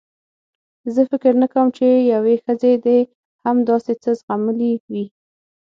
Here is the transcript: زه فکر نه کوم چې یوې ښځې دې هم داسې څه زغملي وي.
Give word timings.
زه 0.93 1.01
فکر 1.11 1.33
نه 1.41 1.47
کوم 1.53 1.67
چې 1.77 1.85
یوې 2.13 2.35
ښځې 2.43 2.73
دې 2.85 2.99
هم 3.43 3.57
داسې 3.69 3.93
څه 4.03 4.09
زغملي 4.19 4.71
وي. 4.91 5.05